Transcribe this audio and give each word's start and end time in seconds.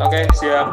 Oke, 0.00 0.24
siap. 0.32 0.64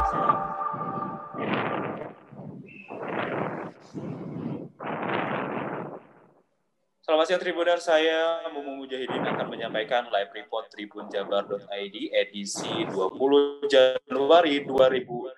Selamat 7.03 7.25
siang 7.27 7.41
Tribuner, 7.43 7.75
saya 7.75 8.47
Mumu 8.55 8.79
Mujahidin 8.79 9.27
akan 9.27 9.51
menyampaikan 9.51 10.07
live 10.07 10.31
report 10.31 10.71
tribunjabar.id 10.71 11.95
edisi 12.15 12.87
20 12.87 13.67
Januari 13.67 14.63
2021. 14.63 15.35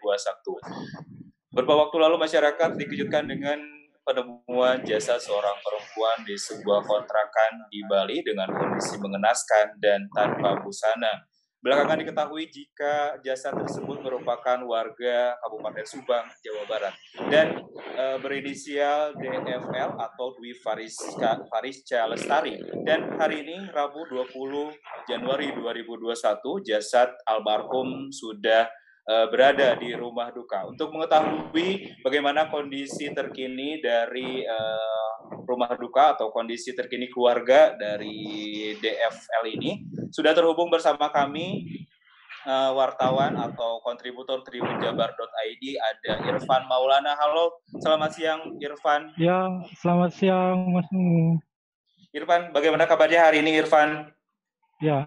Beberapa 1.49 1.73
waktu 1.81 1.97
lalu 1.97 2.21
masyarakat 2.21 2.77
dikejutkan 2.77 3.25
dengan 3.25 3.57
penemuan 4.05 4.85
jasa 4.85 5.17
seorang 5.17 5.57
perempuan 5.65 6.29
di 6.29 6.37
sebuah 6.37 6.85
kontrakan 6.85 7.65
di 7.73 7.81
Bali 7.89 8.21
dengan 8.21 8.53
kondisi 8.53 9.01
mengenaskan 9.01 9.81
dan 9.81 10.05
tanpa 10.13 10.61
busana. 10.61 11.25
Belakangan 11.59 11.99
diketahui 11.99 12.47
jika 12.47 13.19
jasa 13.19 13.51
tersebut 13.51 13.99
merupakan 13.99 14.63
warga 14.63 15.35
Kabupaten 15.43 15.83
Subang, 15.83 16.23
Jawa 16.39 16.63
Barat 16.71 16.95
dan 17.27 17.67
e, 17.75 18.03
berinisial 18.23 19.11
DFL 19.19 19.99
atau 19.99 20.39
Dwi 20.39 20.55
Fariska, 20.55 21.43
Farisca 21.51 22.07
Lestari. 22.07 22.55
Dan 22.87 23.19
hari 23.19 23.43
ini 23.43 23.67
Rabu 23.75 24.07
20 24.07 24.71
Januari 25.11 25.51
2021 25.51 26.63
jasad 26.63 27.11
almarhum 27.27 28.07
sudah 28.07 28.71
uh, 29.09 29.27
berada 29.27 29.73
di 29.75 29.91
rumah 29.97 30.29
duka. 30.29 30.69
Untuk 30.69 30.93
mengetahui 30.93 31.99
bagaimana 32.05 32.47
kondisi 32.47 33.09
terkini 33.09 33.81
dari 33.81 34.45
uh, 34.45 35.43
rumah 35.49 35.73
duka 35.73 36.13
atau 36.13 36.29
kondisi 36.29 36.77
terkini 36.77 37.09
keluarga 37.09 37.73
dari 37.73 38.71
DFL 38.77 39.43
ini, 39.49 39.71
sudah 40.09 40.33
terhubung 40.33 40.69
bersama 40.73 41.09
kami 41.13 41.65
uh, 42.45 42.71
wartawan 42.73 43.37
atau 43.37 43.81
kontributor 43.85 44.41
tribunjabar.id 44.45 45.63
ada 45.77 46.13
Irfan 46.29 46.63
Maulana. 46.69 47.13
Halo, 47.17 47.61
selamat 47.81 48.11
siang 48.13 48.41
Irfan. 48.61 49.13
Ya, 49.15 49.49
selamat 49.81 50.11
siang 50.13 50.73
Mas. 50.73 50.89
Irfan, 52.09 52.49
bagaimana 52.49 52.89
kabarnya 52.89 53.29
hari 53.29 53.45
ini 53.45 53.61
Irfan? 53.61 54.09
Ya, 54.81 55.05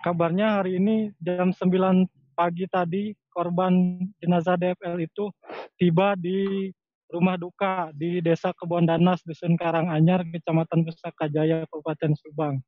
kabarnya 0.00 0.62
hari 0.62 0.80
ini 0.80 1.12
jam 1.20 1.52
9 1.52 2.08
pagi 2.32 2.64
tadi 2.70 3.12
korban 3.28 4.00
jenazah 4.16 4.56
DFL 4.56 4.96
itu 5.04 5.28
tiba 5.76 6.16
di 6.16 6.72
rumah 7.10 7.36
duka 7.36 7.90
di 7.92 8.22
Desa 8.22 8.54
Kebon 8.54 8.86
Danas, 8.86 9.20
Dusun 9.26 9.58
Karanganyar, 9.58 10.22
Kecamatan 10.30 10.86
Pusaka 10.86 11.26
Jaya, 11.26 11.66
Kabupaten 11.66 12.14
Subang. 12.16 12.62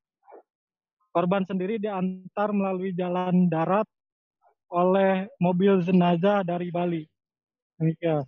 Korban 1.13 1.45
sendiri 1.45 1.77
diantar 1.77 2.57
melalui 2.57 2.97
jalan 2.97 3.47
darat 3.53 3.85
oleh 4.73 5.29
mobil 5.37 5.85
jenazah 5.85 6.41
dari 6.41 6.73
Bali. 6.73 7.05
Demikian. 7.77 8.25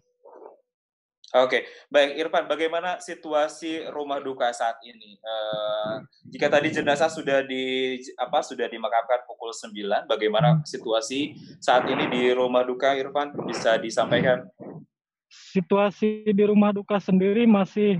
Oke, 1.34 1.66
baik 1.90 2.14
Irfan, 2.14 2.46
bagaimana 2.46 3.02
situasi 3.02 3.90
rumah 3.90 4.22
duka 4.22 4.55
saat 4.55 4.78
ini? 4.86 5.18
Uh, 5.18 5.98
jika 6.30 6.46
tadi 6.46 6.70
jenazah 6.70 7.10
sudah 7.10 7.42
di 7.42 7.98
apa 8.14 8.38
sudah 8.38 8.70
dimakamkan 8.70 9.27
pukul 9.27 9.50
9, 9.50 10.06
bagaimana 10.06 10.62
situasi 10.62 11.34
saat 11.58 11.90
ini 11.90 12.06
di 12.06 12.22
rumah 12.30 12.62
duka 12.62 12.94
Irfan 12.94 13.34
bisa 13.50 13.74
disampaikan? 13.82 14.46
Situasi 15.27 16.22
di 16.30 16.44
rumah 16.46 16.70
duka 16.70 17.02
sendiri 17.02 17.50
masih 17.50 17.98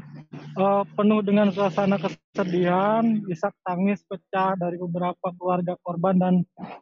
uh, 0.57 0.83
penuh 0.95 1.21
dengan 1.23 1.51
suasana 1.51 1.97
kesedihan, 1.97 3.05
isak 3.31 3.55
tangis 3.65 4.03
pecah 4.07 4.55
dari 4.59 4.79
beberapa 4.79 5.33
keluarga 5.37 5.75
korban 5.83 6.17
dan 6.19 6.35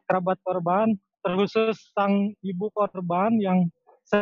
kerabat 0.08 0.38
korban, 0.44 0.94
terkhusus 1.22 1.78
sang 1.94 2.34
ibu 2.42 2.68
korban 2.74 3.38
yang 3.38 3.70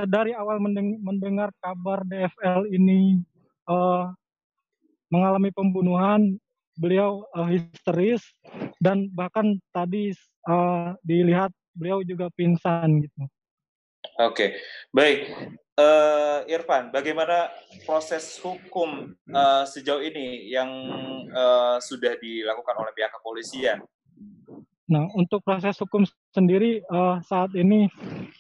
dari 0.06 0.36
awal 0.36 0.62
mendengar 1.02 1.50
kabar 1.58 2.06
DFL 2.06 2.70
ini 2.70 3.18
uh, 3.66 4.12
mengalami 5.10 5.50
pembunuhan, 5.50 6.38
beliau 6.78 7.26
uh, 7.34 7.50
histeris 7.50 8.22
dan 8.78 9.10
bahkan 9.10 9.58
tadi 9.74 10.14
uh, 10.46 10.94
dilihat 11.02 11.50
beliau 11.74 12.06
juga 12.06 12.30
pingsan 12.38 13.02
gitu. 13.02 13.26
Oke, 14.20 14.56
baik. 14.92 15.32
Uh, 15.80 16.44
Irfan, 16.44 16.92
bagaimana 16.92 17.48
proses 17.88 18.36
hukum 18.44 19.16
uh, 19.32 19.64
sejauh 19.64 20.04
ini 20.04 20.52
yang 20.52 20.68
uh, 21.32 21.80
sudah 21.80 22.20
dilakukan 22.20 22.76
oleh 22.76 22.92
pihak 22.92 23.08
kepolisian? 23.16 23.80
Nah, 24.90 25.08
untuk 25.16 25.40
proses 25.40 25.78
hukum 25.80 26.04
sendiri 26.36 26.84
uh, 26.92 27.22
saat 27.24 27.54
ini 27.56 27.88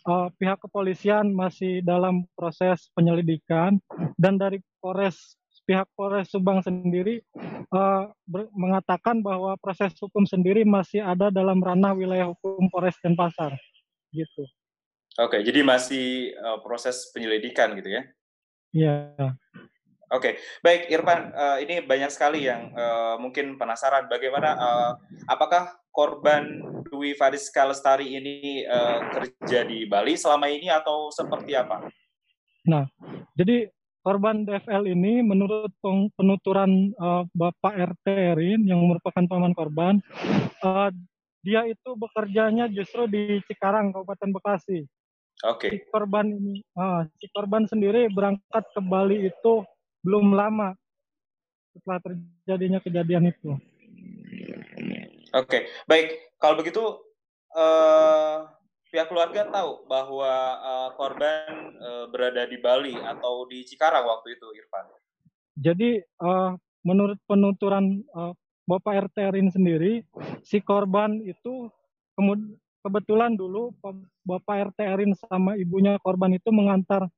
uh, 0.04 0.28
pihak 0.36 0.60
kepolisian 0.60 1.32
masih 1.32 1.80
dalam 1.80 2.28
proses 2.36 2.92
penyelidikan 2.92 3.80
dan 4.20 4.36
dari 4.36 4.60
Polres 4.82 5.40
pihak 5.64 5.86
Polres 5.94 6.28
Subang 6.34 6.60
sendiri 6.60 7.22
uh, 7.70 8.10
mengatakan 8.52 9.22
bahwa 9.22 9.54
proses 9.62 9.94
hukum 10.02 10.26
sendiri 10.26 10.66
masih 10.66 11.00
ada 11.00 11.30
dalam 11.30 11.62
ranah 11.62 11.94
wilayah 11.94 12.34
hukum 12.34 12.66
Polres 12.68 12.98
Denpasar, 13.00 13.54
gitu. 14.10 14.44
Oke, 15.18 15.42
jadi 15.42 15.66
masih 15.66 16.36
uh, 16.38 16.62
proses 16.62 17.10
penyelidikan 17.10 17.74
gitu 17.74 17.90
ya? 17.90 18.02
Iya. 18.70 18.94
Oke, 20.10 20.34
okay. 20.34 20.34
baik 20.62 20.90
Irfan, 20.90 21.30
uh, 21.34 21.58
ini 21.62 21.86
banyak 21.86 22.10
sekali 22.10 22.46
yang 22.46 22.74
uh, 22.74 23.14
mungkin 23.18 23.54
penasaran 23.54 24.10
bagaimana, 24.10 24.58
uh, 24.58 24.92
apakah 25.30 25.70
korban 25.94 26.66
Dwi 26.86 27.14
Faris 27.14 27.46
Kalestari 27.50 28.18
ini 28.18 28.66
uh, 28.66 29.06
kerja 29.14 29.62
di 29.62 29.86
Bali 29.86 30.18
selama 30.18 30.50
ini 30.50 30.66
atau 30.66 31.14
seperti 31.14 31.54
apa? 31.54 31.86
Nah, 32.66 32.90
jadi 33.38 33.70
korban 34.02 34.42
DFL 34.42 34.90
ini 34.90 35.22
menurut 35.22 35.70
penuturan 36.18 36.90
uh, 36.98 37.22
Bapak 37.30 37.94
RT 37.94 38.06
Erin 38.34 38.66
yang 38.66 38.82
merupakan 38.82 39.22
paman 39.30 39.54
korban, 39.54 40.02
uh, 40.66 40.90
dia 41.46 41.64
itu 41.70 41.90
bekerjanya 41.94 42.66
justru 42.66 43.06
di 43.06 43.38
Cikarang, 43.46 43.94
Kabupaten 43.94 44.30
Bekasi. 44.34 44.90
Oke. 45.48 45.68
Okay. 45.68 45.70
Si 45.72 45.88
korban 45.88 46.26
ini, 46.28 46.60
uh, 46.76 47.08
si 47.16 47.26
korban 47.32 47.64
sendiri 47.64 48.12
berangkat 48.12 48.64
ke 48.76 48.80
Bali 48.84 49.24
itu 49.24 49.64
belum 50.04 50.36
lama 50.36 50.76
setelah 51.72 52.00
terjadinya 52.04 52.80
kejadian 52.82 53.32
itu. 53.32 53.56
Oke, 55.30 55.70
baik. 55.86 56.36
Kalau 56.36 56.58
begitu 56.60 56.82
uh, 57.54 58.50
pihak 58.90 59.08
keluarga 59.08 59.46
tahu 59.48 59.86
bahwa 59.86 60.32
uh, 60.60 60.88
korban 60.98 61.78
uh, 61.78 62.04
berada 62.10 62.44
di 62.44 62.58
Bali 62.58 62.98
atau 62.98 63.46
di 63.46 63.62
Cikarang 63.64 64.04
waktu 64.04 64.36
itu, 64.36 64.46
Irfan. 64.58 64.90
Jadi 65.56 66.02
uh, 66.20 66.52
menurut 66.84 67.16
penuturan 67.24 68.02
uh, 68.12 68.34
Bapak 68.68 69.08
RT 69.08 69.34
Rin 69.34 69.48
sendiri, 69.48 70.04
si 70.44 70.60
korban 70.60 71.22
itu 71.24 71.70
kebetulan 72.80 73.36
dulu 73.36 73.72
Bapak 74.24 74.72
RT 74.72 74.78
Erin 74.84 75.12
sama 75.16 75.56
ibunya 75.56 76.00
korban 76.00 76.32
itu 76.32 76.48
mengantar 76.52 77.08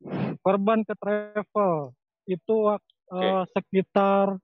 korban 0.42 0.82
ke 0.82 0.94
travel 0.98 1.94
itu 2.26 2.56
okay. 2.70 2.82
uh, 3.10 3.44
sekitar 3.50 4.38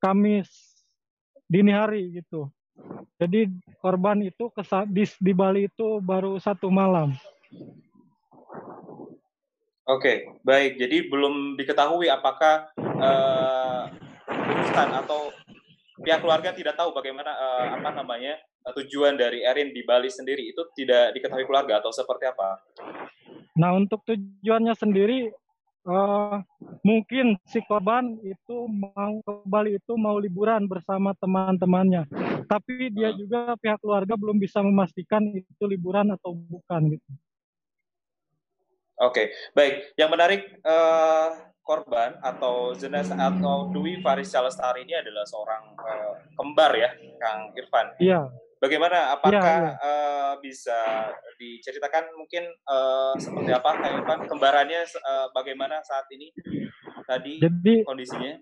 Kamis 0.00 0.48
dini 1.44 1.72
hari 1.74 2.22
gitu. 2.22 2.48
Jadi 3.20 3.52
korban 3.84 4.24
itu 4.24 4.48
ke 4.48 4.64
di, 4.88 5.04
di 5.20 5.32
Bali 5.36 5.68
itu 5.68 6.00
baru 6.00 6.40
satu 6.40 6.72
malam. 6.72 7.12
Oke, 9.90 10.00
okay, 10.00 10.16
baik. 10.46 10.80
Jadi 10.80 11.10
belum 11.10 11.58
diketahui 11.60 12.08
apakah 12.08 12.70
uh, 12.78 13.90
atau 14.70 15.34
pihak 16.00 16.24
keluarga 16.24 16.56
tidak 16.56 16.78
tahu 16.78 16.96
bagaimana 16.96 17.34
uh, 17.36 17.66
apa 17.76 17.90
namanya 17.92 18.40
tujuan 18.76 19.16
dari 19.16 19.42
Erin 19.42 19.72
di 19.72 19.82
Bali 19.82 20.12
sendiri 20.12 20.52
itu 20.52 20.62
tidak 20.76 21.16
diketahui 21.16 21.48
keluarga 21.48 21.80
atau 21.80 21.90
seperti 21.90 22.28
apa? 22.28 22.60
Nah 23.56 23.74
untuk 23.74 24.04
tujuannya 24.04 24.74
sendiri 24.76 25.32
uh, 25.88 26.40
mungkin 26.84 27.40
si 27.48 27.60
korban 27.64 28.20
itu 28.24 28.68
mau 28.68 29.20
ke 29.24 29.32
Bali 29.48 29.80
itu 29.80 29.96
mau 29.96 30.20
liburan 30.20 30.68
bersama 30.68 31.16
teman-temannya. 31.16 32.08
Tapi 32.50 32.90
dia 32.92 33.14
juga 33.14 33.54
pihak 33.56 33.80
keluarga 33.80 34.18
belum 34.18 34.36
bisa 34.36 34.60
memastikan 34.60 35.22
itu 35.32 35.64
liburan 35.64 36.12
atau 36.12 36.34
bukan 36.34 36.98
gitu. 36.98 37.10
Oke, 39.00 39.16
okay. 39.16 39.26
baik. 39.56 39.74
Yang 39.96 40.10
menarik 40.12 40.42
uh, 40.60 41.48
korban 41.64 42.20
atau 42.20 42.76
jenazah 42.76 43.16
atau 43.16 43.72
Dwi 43.72 44.04
Faris 44.04 44.28
Lestari 44.28 44.84
ini 44.84 44.92
adalah 44.92 45.24
seorang 45.24 45.72
uh, 45.80 46.14
kembar 46.36 46.76
ya, 46.76 46.92
Kang 47.16 47.56
Irfan. 47.56 47.96
Iya. 47.96 48.28
Bagaimana? 48.60 49.16
Apakah 49.16 49.40
ya, 49.40 49.72
ya. 49.72 49.72
Uh, 49.80 50.32
bisa 50.44 50.76
diceritakan 51.40 52.12
mungkin 52.12 52.44
uh, 52.68 53.16
seperti 53.16 53.56
apa, 53.56 53.70
Kak 53.80 53.90
Irfan? 53.96 54.20
Kembarannya 54.28 54.84
uh, 54.84 55.26
bagaimana 55.32 55.80
saat 55.80 56.04
ini? 56.12 56.28
Tadi 57.08 57.40
Jadi, 57.40 57.88
kondisinya? 57.88 58.36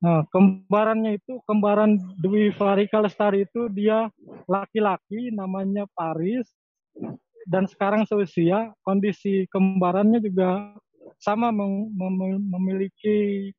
Nah, 0.00 0.24
kembarannya 0.32 1.20
itu 1.20 1.44
kembaran 1.44 2.00
Dwi 2.16 2.48
Farika 2.56 3.04
Lestari 3.04 3.44
itu 3.44 3.68
dia 3.68 4.08
laki-laki 4.48 5.28
namanya 5.36 5.84
Paris. 5.92 6.48
dan 7.48 7.64
sekarang 7.64 8.04
seusia 8.04 8.76
kondisi 8.84 9.48
kembarannya 9.48 10.20
juga 10.20 10.76
sama 11.16 11.48
mem 11.48 11.88
mem 11.96 12.36
memiliki 12.44 13.50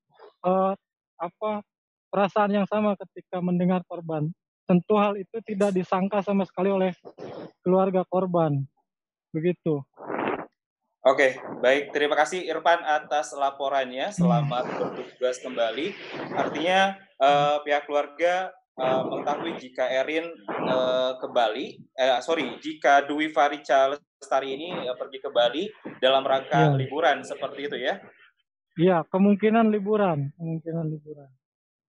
uh, 0.45 0.77
apa 1.17 1.65
perasaan 2.13 2.53
yang 2.53 2.69
sama 2.69 2.93
ketika 3.01 3.41
mendengar 3.41 3.81
korban. 3.89 4.29
Tentu 4.69 5.01
hal 5.01 5.17
itu 5.17 5.41
tidak 5.41 5.73
disangka 5.73 6.21
sama 6.21 6.45
sekali 6.45 6.69
oleh 6.69 6.93
keluarga 7.65 8.05
korban. 8.05 8.61
Begitu. 9.33 9.81
Oke, 11.01 11.41
baik. 11.65 11.89
Terima 11.89 12.13
kasih 12.13 12.45
Irfan 12.45 12.85
atas 12.85 13.33
laporannya. 13.33 14.13
Selamat 14.13 14.69
bertugas 14.93 15.41
kembali. 15.41 15.89
Artinya 16.37 17.01
uh, 17.17 17.65
pihak 17.65 17.89
keluarga 17.89 18.53
uh, 18.77 19.01
mengetahui 19.09 19.57
jika 19.57 19.89
Erin 19.89 20.29
uh, 20.69 21.17
ke 21.17 21.27
Bali, 21.33 21.81
eh, 21.97 22.21
sorry, 22.21 22.61
jika 22.61 23.09
Dwi 23.09 23.33
Farica 23.33 23.95
Lestari 23.95 24.53
ini 24.53 24.69
uh, 24.85 24.93
pergi 24.93 25.17
ke 25.17 25.33
Bali 25.33 25.65
dalam 25.97 26.21
rangka 26.21 26.71
ya. 26.71 26.77
liburan 26.77 27.25
seperti 27.25 27.71
itu 27.73 27.77
ya? 27.81 27.97
Iya, 28.79 29.03
kemungkinan 29.11 29.73
liburan, 29.73 30.31
kemungkinan 30.39 30.87
liburan. 30.87 31.29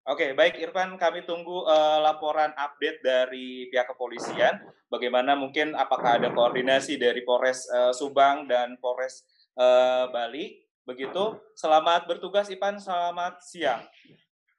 Oke, 0.01 0.33
baik 0.33 0.57
Irfan, 0.57 0.97
kami 0.97 1.29
tunggu 1.29 1.61
uh, 1.61 2.01
laporan 2.01 2.49
update 2.57 3.05
dari 3.05 3.69
pihak 3.69 3.85
kepolisian. 3.93 4.57
Bagaimana 4.89 5.37
mungkin 5.37 5.77
apakah 5.77 6.17
ada 6.17 6.33
koordinasi 6.33 6.97
dari 6.97 7.21
Polres 7.21 7.69
uh, 7.69 7.93
Subang 7.93 8.49
dan 8.49 8.81
Polres 8.81 9.21
uh, 9.61 10.09
Bali? 10.09 10.57
Begitu. 10.89 11.37
Selamat 11.53 12.09
bertugas 12.09 12.49
Ipan, 12.49 12.81
selamat 12.81 13.45
siang. 13.45 13.85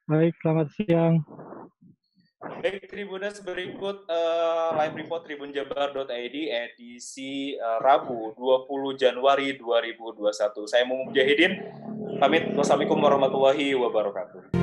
Baik, 0.07 0.31
selamat 0.39 0.67
siang. 0.79 1.19
Baik, 2.63 2.87
Tribunas 2.87 3.43
berikut 3.43 4.07
uh, 4.07 4.71
live 4.79 4.95
report 4.95 5.27
tribunjabar.id 5.27 6.37
edisi 6.47 7.59
uh, 7.59 7.83
Rabu 7.83 8.31
20 8.39 8.95
Januari 8.95 9.59
2021. 9.59 10.71
Saya 10.71 10.87
Mumu 10.87 11.11
Mujahidin, 11.11 11.51
pamit. 12.23 12.47
Wassalamualaikum 12.55 13.03
warahmatullahi 13.03 13.75
wabarakatuh. 13.75 14.62